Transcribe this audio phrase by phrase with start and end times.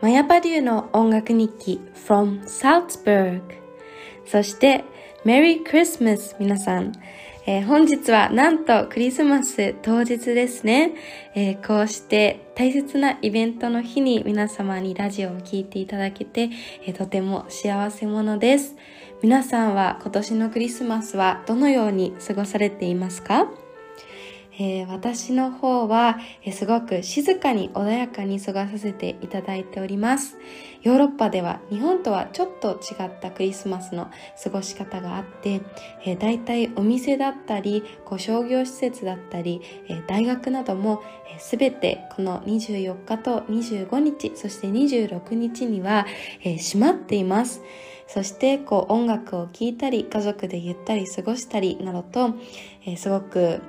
[0.00, 3.42] マヤパデューの音楽日記 from Salzburg
[4.24, 4.84] そして
[5.24, 6.92] メリークリスマス皆さん、
[7.46, 10.94] えー、本日はなんとクリスマス当日ですね、
[11.34, 16.48] えー、こうして大切なイベントの日に皆様にラジオを聴いていただけて、
[16.86, 18.76] えー、とても幸せ者です。
[19.22, 23.48] 皆さんは今年のクリスマスはどのように過ごされていますか？
[24.62, 30.36] えー、私の方は、えー、すごく静かに穏やかに過ごさせていただいております。
[30.82, 34.10] ヨーロッパでは日本とはちょっと違ったクリスマスの
[34.42, 35.62] 過ごし方があって、
[36.04, 41.02] えー、大体お店だったり、こう商業施設だったり、えー、大学なども
[41.38, 46.06] すべ、えー、てこの24日と25日、そして26日には、
[46.42, 47.62] えー、閉まっています。
[48.06, 52.34] そしてこう音楽を聴いたり家族でゆったり過ごしたりなどと、
[52.84, 53.62] えー、すごく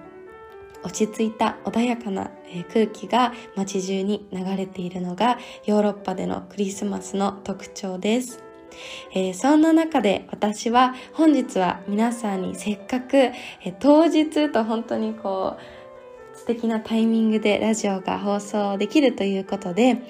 [0.83, 2.31] 落ち着いた穏やかな
[2.73, 8.43] 空気が街中に流れているのがヨーロッパでのクリスマスの特徴です。
[9.13, 20.01] えー、そんな中で私は本日は皆さんにせっかく、えー、当日と本当にこう素敵なタイミングでラジオが放送できるということで、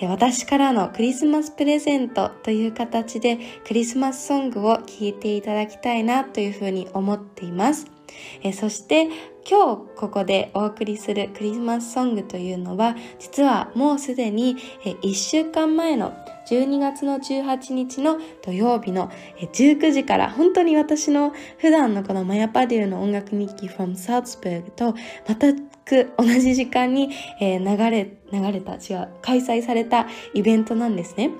[0.00, 7.95] えー、私からのクリスマスプレゼントという形でクリスマスソングを聴いていただきたいなというふうに思っています。
[8.42, 9.08] えそして
[9.48, 16.12] 今日ここでお送りするクリスマスソングというのは実はもうすでに1週間前の
[16.48, 24.94] 12月の18日の土曜日の19時から本当に私の普段のこのマヤパデューの音楽日記 from Salzburg と
[25.26, 31.30] 全く同じ時間に流れ、流れた、違う、開催されたイベントなんですね。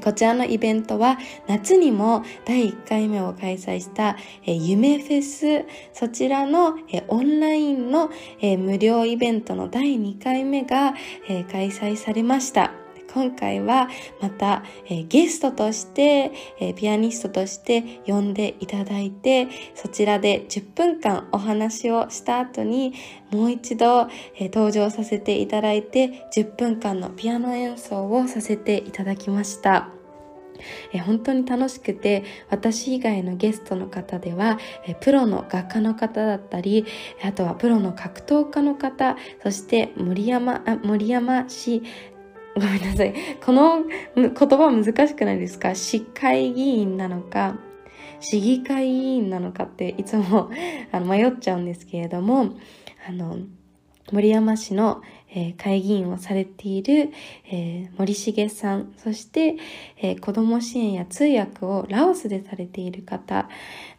[0.00, 6.76] こちらのイベントは夏にも第1回目を開催した夢フェス、そちらの
[7.08, 10.94] オンラインの無料イベントの第2回目が
[11.50, 12.81] 開催されました。
[13.12, 13.88] 今回は
[14.20, 22.94] また、えー、ゲストとして、えー、ピアニストとして呼んでいただいて、そちらで10分間お話をした後に、
[23.30, 29.88] もう一度、えー、登場させていただいて、10分間のピアノ演奏をさせていただきました。
[30.92, 36.86] え本当に楽しくて私以外のゲストの方ではえプロの画家の方だったり
[37.22, 41.82] あとはプロの格闘家の方そして森山あ森山氏
[42.54, 43.14] ごめんなさい。
[43.44, 45.74] この言葉難しくないですか？
[45.74, 47.56] 市会議員なのか、
[48.20, 50.50] 市議会議員なのかっていつも
[50.92, 52.54] あの迷っちゃうんですけれども、
[53.08, 53.38] あの、
[54.12, 55.00] 森山市の、
[55.34, 57.10] えー、会議員をされている、
[57.50, 59.56] えー、森重さん、そして、
[59.98, 63.48] えー、子供支援や通訳をラオスでされている方、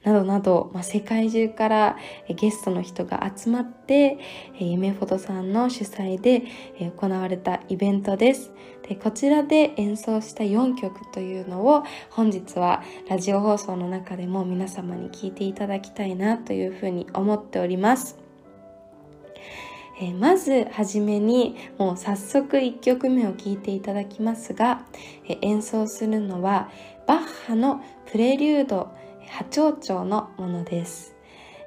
[0.04, 4.18] などなど、まあ、世界中から、えゲストの人が集まって、
[4.60, 6.44] え夢フォトさんの主催で、
[6.80, 8.52] え行われたイベントです。
[8.88, 18.23] でこちらで演奏した4曲というのを本日はラジオ放送の中でも皆様に聴いていただきたいなというふうに思っております。
[20.04, 24.84] えー、まずはじめにもう早速1曲目を聴いていただきますが、
[25.26, 26.70] えー、演奏するのは
[27.08, 27.82] バッハの
[28.12, 28.92] プレリュード
[29.30, 31.13] 波長長のものです。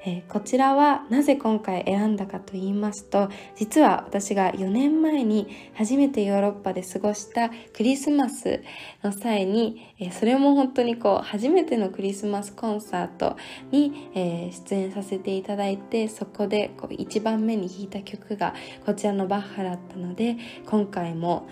[0.06, 8.62] えー、こちらはなぜ今回選んだかと言いますと実は私が4年前に初めてヨーロッパで過ごしたクリスマス
[9.02, 13.36] の際に、えー、それも本当にこう初めてのクリスマスコンサート
[13.72, 18.54] に、えー、出演させていただいてそこでこう1番目に弾いた曲が
[18.86, 20.36] こちらのバッハだったので
[20.66, 21.48] 今回も、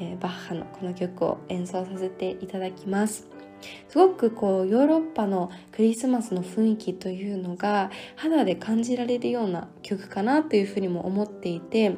[0.00, 3.37] えバッハのこの曲を演奏させていただきます。
[3.88, 11.96] すごくこうヨーロッパのクリスマスの雰囲気というのが肌で感じられるような曲かなというふうにも思っていて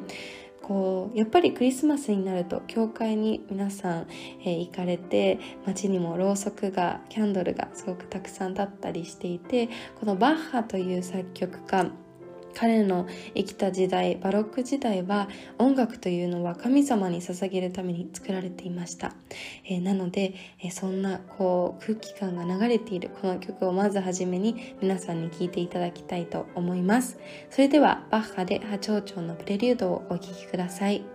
[0.61, 4.07] こうやっぱりクリスマスになると教会に皆さん、
[4.41, 9.69] えー、行かれて街にもろうそくがキャンドルがすごくたくさん立ったりしていて
[9.99, 11.87] このバッハという作曲家
[12.53, 15.27] 彼の生きた時代バロック時代は
[15.57, 19.13] 音楽というのは神様に捧げるために作られていました、
[19.65, 27.19] えー、なので、えー、そんなこう空気感が流れているこの曲をまずはじめに皆さんに聴いていただきたいと思います。
[27.49, 31.10] それではバッハで波長長のプレリュードをお聴きください。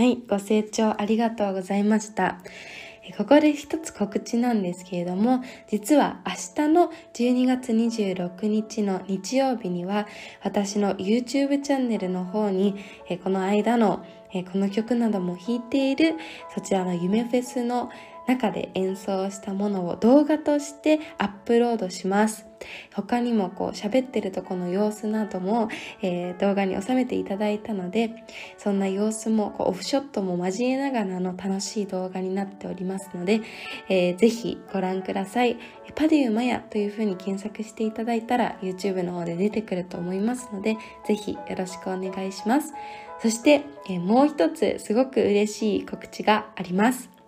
[0.00, 2.38] はい、ご清聴ありがとうございました。
[3.18, 10.06] ここで一つ告知なんですけれども、実は明日の12月26日の日曜日には、
[10.42, 12.76] 私の YouTube チャンネルの方に、
[13.22, 14.02] この間の
[14.50, 16.14] この曲なども弾いている
[16.54, 17.90] そちらの夢フェスの
[18.30, 22.46] 中で演奏したものを動画としてアップロードします。
[22.94, 25.68] 他にもこう喋ってるとこの様子なども、
[26.02, 28.12] えー、動画に収めていただいたので
[28.58, 33.40] そんな様子もこうオフショットも交えながらの楽しい動画になっておりますので、
[33.88, 35.56] えー、ぜひご覧ください。
[35.96, 42.74] パデューマヤというふうに検索していただいたら YouTube の方で出てくると思いますのでぜひよろしくお願いします。
[43.22, 47.19] そして、えー、もう一つすごく嬉しい告知があります。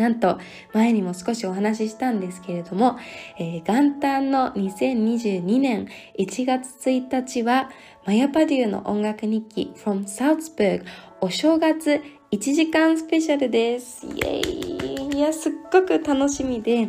[0.00, 0.38] なんと
[0.72, 2.98] 前にも少しお話ししたんですけれども、
[3.38, 5.88] えー、元旦の2022年
[6.18, 7.70] 1月1日は
[8.06, 10.84] マヤパデューの音楽日記 from Salzburg
[11.20, 12.00] お正月
[12.32, 14.06] 1時間スペシャルです。
[14.06, 16.88] イエーイいや、すっごく楽しみで、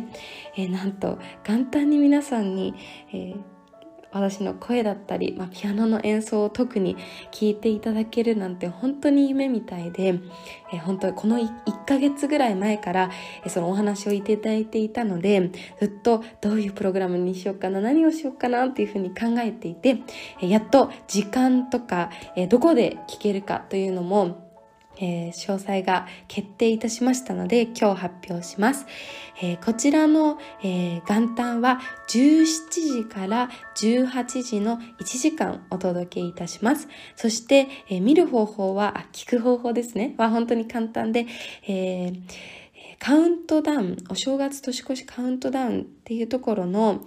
[0.56, 2.74] えー、なんと元旦に皆さんに、
[3.12, 3.51] えー
[4.12, 6.96] 私の声だったり、まあ、ピアノの演奏を特に
[7.30, 10.20] 聴いていただけるなんて本当に夢みたいで、
[10.72, 11.48] えー、本当この 1,
[11.86, 13.10] ヶ月ぐらい前から、
[13.44, 15.50] えー、そのお話をいただいていたので
[15.80, 19.98] ずっとどういうプログラムにしようかな何をしようかなっていうふうに考えていて、
[20.40, 24.51] えー、やっと時間とか、えどこで聴けるかというのも
[25.02, 28.86] えー、詳細が決定いたしましたので今日発表します。
[29.42, 36.88] えー、こちらの、えー、元旦は17時から18時の1時間お届けいたします。
[37.16, 40.14] そして、え見る方法は、あ、聞く方法ですね。
[40.18, 41.26] は本当に簡単で、
[41.66, 42.61] えー
[43.02, 47.02] カウントダウン、お正月年越しカウントダウンっていうところの、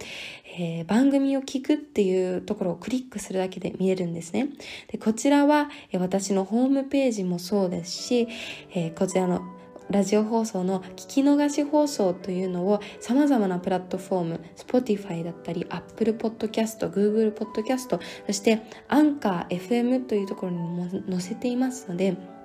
[0.58, 4.50] えー、番組を聞くっていうところをクリックするだけで見えるんですね。
[4.88, 8.28] でこちらは、え私のホームページもそうですし、
[8.74, 9.40] えー、こちらの
[9.88, 22.35] ラジオ放送の聞き逃し放送というのを様々なプラットフォーム、Spotify だったり、Apple Podcast、Google Podcast、そしてアンカー FM というところにも載せていますので、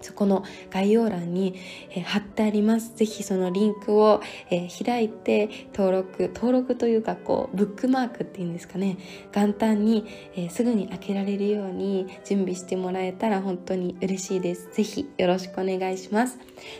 [0.00, 1.54] そこの概要欄に、
[1.94, 2.94] え、貼ってあります。
[2.96, 8.98] ぜひそのリンクを、え、開いて登録、登録というかこう、ブックマークっていうんですかね、
[9.32, 14.70] 元旦に、え、すぐに開けられるように準備してもらえたら本当に嬉しいです。
[14.72, 16.38] ぜひよろしくお願いします。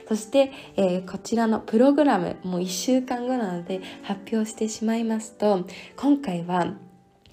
[0.08, 6.74] そして、えこちらのプログラム、もう1週間後なので発表してしまいますと、今回は、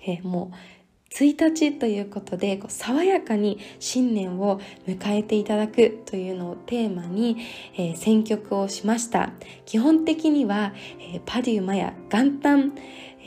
[0.05, 0.76] えもう、
[1.23, 7.37] 1日ということでこう爽やかに新年を迎えていただくというのをテーマに、
[7.75, 9.31] えー、選曲をしました。
[9.65, 12.73] 基本的には、えー、パデューマや元旦、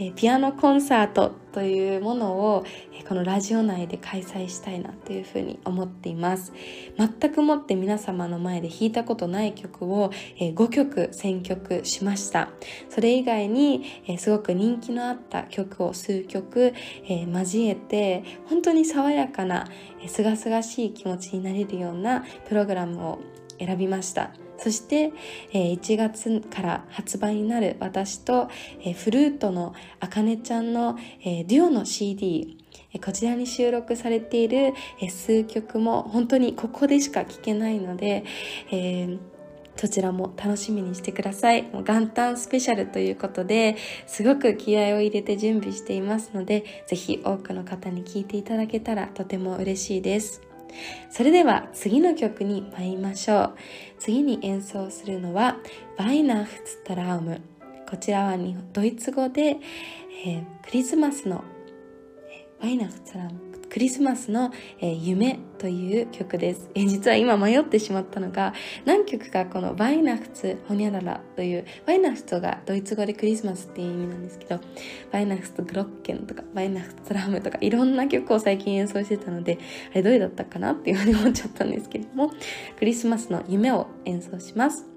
[0.02, 2.64] えピアノコンサートというものを、
[2.99, 6.54] えこのラジオ内で開催したいなというふうに思っています。
[6.97, 12.49] 全くもって皆様の前で弾いたことない曲を、え5曲選曲しました。
[12.88, 16.73] それ以外に、えすごく人気のあった曲を数曲、
[17.07, 19.69] え交えて本当に爽やかな
[20.07, 23.19] すがすがしい気持ちになれるようなプログラムを
[23.59, 24.30] 選びました。
[24.62, 25.12] そして、
[25.52, 28.49] え1月から発売になる私と、
[28.85, 32.59] えフルートのあかねちゃんの、えデュオの CD
[33.05, 34.75] こちらに収録されている
[35.09, 38.25] 数曲も本当にここでしか聴けないので、
[38.71, 39.19] えー
[39.76, 41.62] そちらも楽しみにしてください。
[41.73, 50.50] もう元旦スペシャルということで、すごく気合を入れて準備していますので、ぜひ多くの方に聴いていただけたらとても嬉しいです。
[51.11, 53.55] それでは次の曲に参りましょう。
[53.99, 55.57] 次に演奏するのは、
[55.97, 57.41] バイナフツトラウム。
[57.89, 58.39] こちらは
[58.73, 59.57] ドイツ語で、
[60.25, 61.45] えー、クリスマスの、
[62.31, 63.50] え、バイナフツトラウム。
[63.71, 68.53] クリスマスの、え、夢という曲です、え、実は今迷ってしまったのが
[68.85, 74.61] 何曲かこのバイナフツホニャララというバイナフツがドイツ語でクリスマスっていう意味なんですけど
[75.12, 79.59] バイナフツグロッケンとかバイナフツラムとかいろんな曲を最近演奏してたので
[79.93, 82.33] あれどれだったかなっていうふうに思っちゃったんですけども
[82.77, 84.91] クリスマスの夢を演奏します。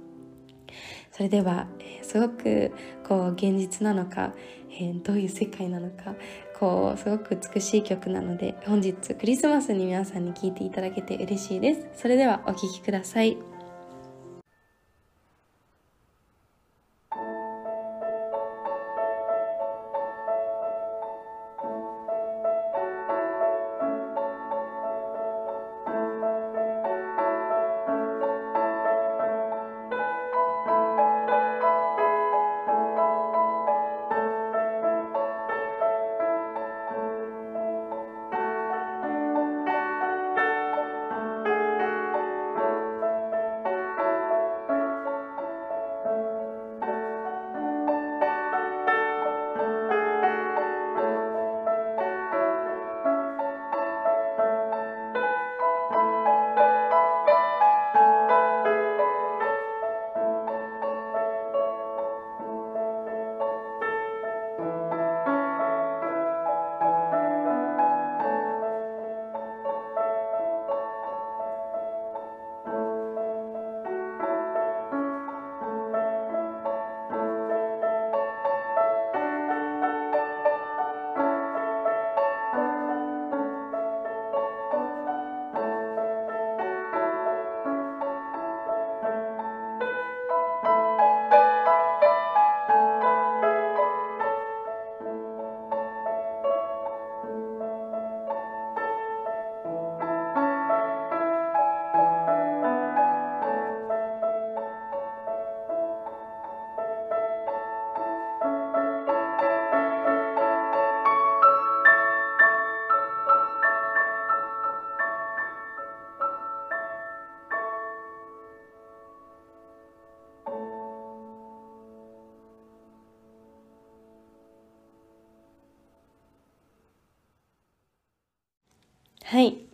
[1.12, 2.72] それでは、えー、すごく
[3.08, 4.34] こう現実なのか、
[4.72, 6.16] えー、どういう世界なのか
[6.60, 11.88] こうすごく美しい曲なので本日クリスマスに皆さんに聴いていただけて嬉しいです。
[11.96, 13.53] それではお聴きください。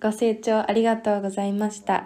[0.01, 2.05] ご清聴ありがとうございました。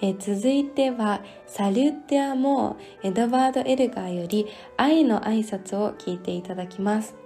[0.00, 4.46] え、続いては、サリュッテアモー、エドワード・エルガーより
[4.76, 7.21] 愛の挨拶を聞いていただきます。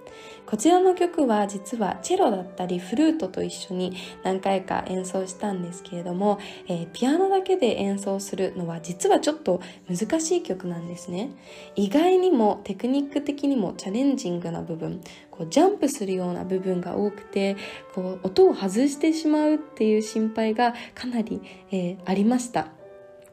[0.47, 6.39] こちらの曲は実はチェロだったりフルートと一緒に何回か演奏したんですけれども、
[6.69, 11.31] えー、ピアノだけで演奏するのは実はちょっと難しい曲なんですね。
[11.75, 15.01] 意外にもテクニック的にもチャレンジングな部分、
[15.31, 17.57] こうジャンプするような部分が多くて、
[17.93, 22.76] こう音を外してしまうっていう心配がかなり、えー、ありました。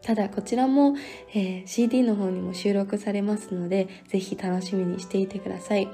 [0.05, 0.95] ただこちらも、
[1.33, 5.89] えー、CD の方にも収録されますので、ぜひ楽しみにしていてください。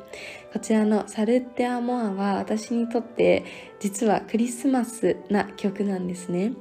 [0.53, 3.45] こちらのサルッテアモアは私にとって
[3.79, 6.55] 実はクリスマスな曲なんですね。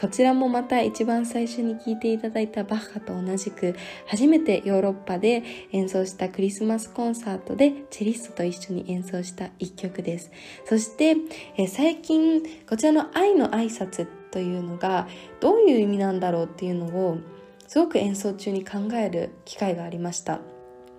[0.00, 3.76] こちらもまた一番最初に聴いていただいたバッハと同じく
[4.06, 10.30] 初めてヨーロッパで演奏したクリスマスコンサートでチェリストと一緒に演奏した一曲です。
[10.64, 11.16] そして
[11.58, 15.08] え最近こちらの愛の挨拶というのが
[15.40, 17.18] どういう意味なんだろうっていうのを
[17.66, 20.40] すごく演奏中に考える機会がありました。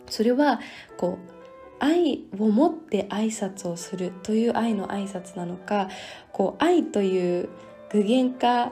[0.09, 0.59] それは
[0.97, 1.37] こう
[1.79, 5.89] 愛を持って挨拶をするという愛の挨拶なのか
[6.31, 7.49] こう愛という
[7.91, 8.71] 具現化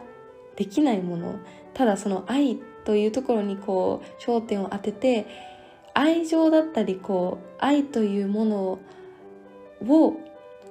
[0.56, 1.40] できないもの
[1.74, 5.28] ただその愛というところにこう焦点を当てて
[5.94, 8.80] 愛情だったりこう愛というもの
[9.88, 10.14] を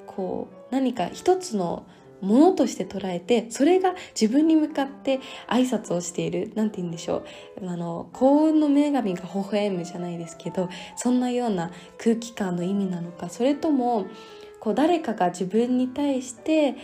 [0.06, 1.86] こう何か一つの
[2.24, 7.24] ものとして捉えてそれが自分に向かって挨拶をしている何て言うんでしょ
[7.60, 7.68] う。
[7.68, 14.06] あの幸運の女神が微笑むじゃないですけどそんなような空気感の意味なのかそれとも
[14.60, 16.76] こう誰かが自分に対して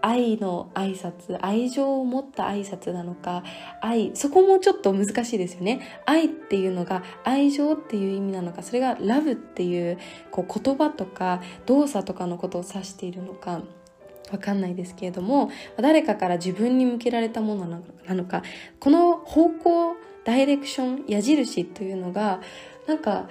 [0.00, 3.42] 愛の挨拶愛情を持った挨拶なのか
[3.80, 6.02] 愛そこもちょっと難しいですよね。
[6.06, 9.98] 愛っていうのが愛情っていう意味なのかそれがラブっていう
[10.30, 13.62] こう言葉とか動作とかのことを指しているのか。
[14.30, 17.66] わかんないですけれども誰かから自分に向けられたもの
[18.06, 18.42] なのか
[18.80, 22.40] この方向ダイレクション矢印というのが
[22.86, 23.28] なんか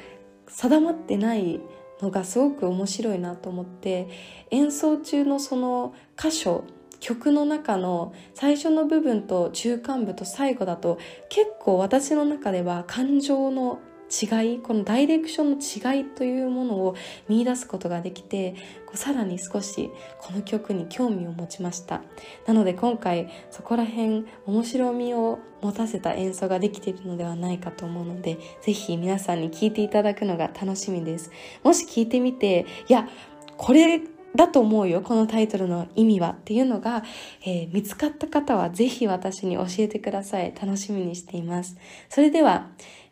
[0.48, 1.60] 定まってない
[2.02, 4.08] のがすごく面白いなと思って
[4.52, 6.64] 演奏中のその箇所
[7.00, 10.98] 曲の中の最初の部分と中間部と最後だと
[11.30, 16.96] 結構私の中では感情の違いこのダイレクションの違いというものを
[17.28, 22.02] 見出すことができてこうさらに少しこの曲に興味を持ちました。
[22.46, 31.32] なので今回そこら辺面白みを持たせた演奏ができているのではないかと思うのでぜひ皆さんに聴いていただくのが楽しみです。
[31.64, 33.10] もし聴いてみていや
[33.58, 34.02] これ
[34.36, 37.04] だと思うよこのタイトルの意味はっていうのが、
[37.44, 40.54] えー、見つかった方はぜひ私に教えてください。
[40.60, 41.76] 楽しみにしています。
[42.08, 42.70] それでは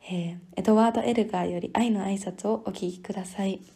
[0.08, 3.75] えー、エドワード・エルガーより愛の挨拶をお聞きください。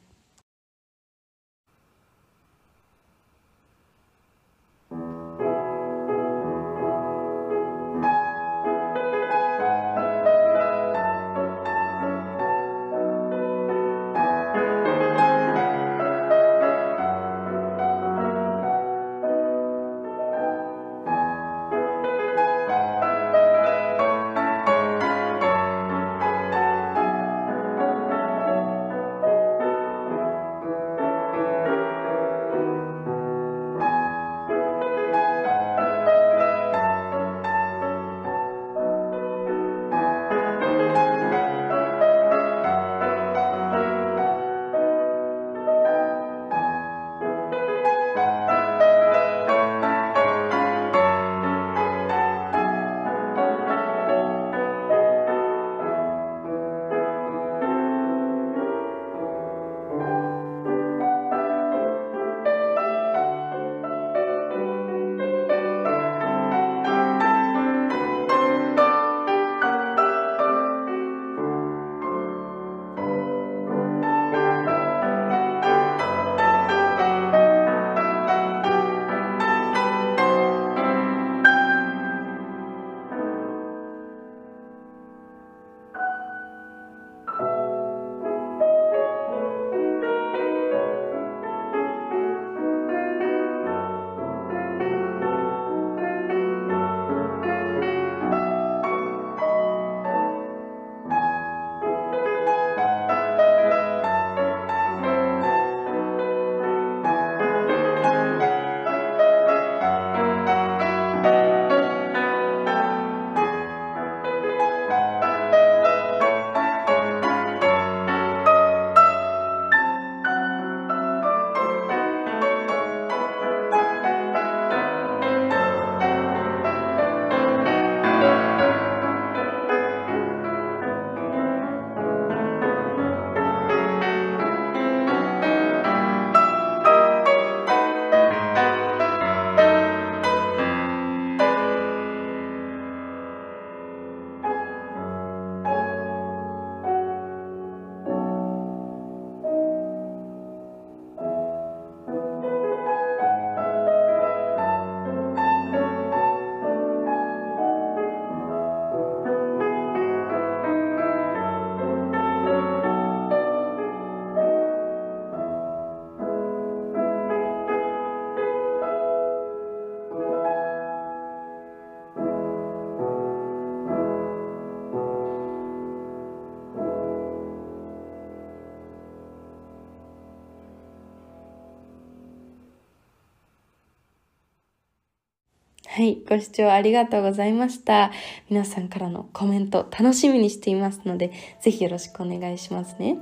[186.00, 188.14] はい、ご視聴ありがとうございました。
[188.50, 193.18] 皆さんからのコメント楽しみにしていますので、ぜひよろしくお願いしますね。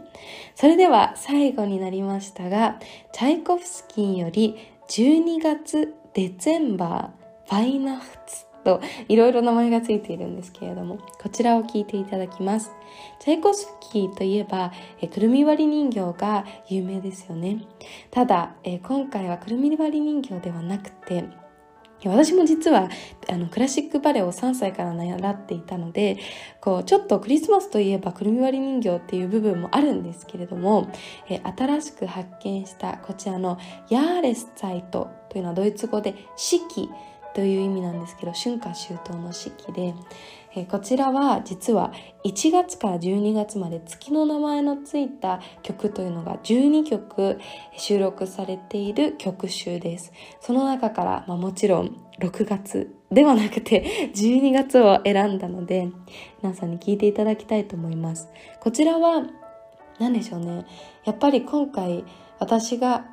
[0.54, 2.78] それでは最後になりましたが、
[3.13, 4.58] チャイコフスキーより
[4.90, 12.70] 12月デツェンバーファイナフツといろいろ名前がついているんですけれども、こちらを聞いていただきます。
[13.20, 17.58] チャイコフスキーといえば、えくるみ割り人形が有名ですよね。
[18.12, 21.26] ただ、え今回はくるみ割り人形ではなくて、
[22.10, 22.89] 私も実は
[23.30, 26.17] あのクラシックバレエを3歳から習っていたので
[26.62, 30.91] こうちょっとクリスマスといえばくるみ割り人形っていう部分もあるんですけれども、
[31.30, 33.58] え新しく発見したこちらの
[33.89, 36.89] ヤーレスサイトというのはドイツ語で四季
[37.38, 39.93] という意味なんですけど春夏秋冬の四季で、
[40.56, 41.93] えこちらは実は
[42.26, 47.38] 1月から12月まで月の名前のついた曲というのが12曲
[47.78, 50.13] 収録されている曲集です。
[50.41, 55.89] その中から、まあ、もちろん6月ではなくて 12月を選んだので
[56.41, 58.30] 皆さんに聞いていただきたいと思います。
[58.60, 59.28] こちらは
[60.00, 60.65] 何でしょうね。
[61.06, 62.04] やっぱり今回
[62.39, 63.06] 私が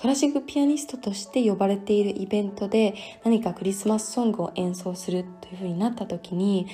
[0.00, 6.66] クラシックピアニストとして呼ばれているイベントで何かクリスマスソングを演奏するというふうになった時に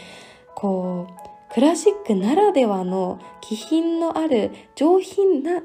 [0.54, 5.62] こうクラシックならではの気品のある上品な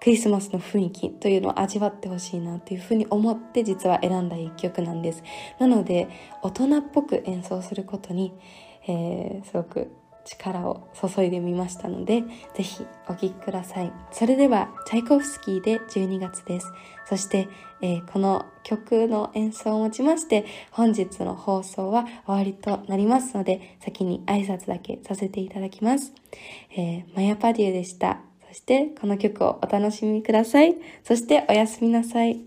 [0.00, 5.22] クリスマスの雰囲気というのを味わってほしいなというふうに思って実は選んだ一曲なんです。
[5.58, 6.08] なので
[6.42, 8.32] 大人っぽく演奏することに、
[8.86, 9.90] えー、すごく
[10.26, 12.22] 力を注いでみましたので、
[12.54, 13.92] ぜひお聴きください。
[14.10, 16.72] それでは、チャイコフスキーで12月です。
[17.06, 17.48] そして、
[17.80, 26.12] えー、この曲の演奏をもちまして、本日の放送は終わりとなりますので、先に挨拶だけさせていただきます。
[26.76, 28.20] えー、マヤパデューでした。
[28.48, 30.74] そして、この曲をお楽しみください。
[31.04, 32.40] そして、おやすみなさい。